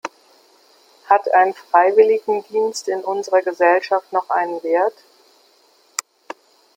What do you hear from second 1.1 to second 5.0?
ein Freiwilligendienst in unserer Gesellschaft noch einen Wert?